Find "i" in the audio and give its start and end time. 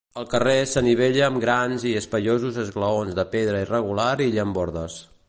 1.89-1.93, 4.27-4.31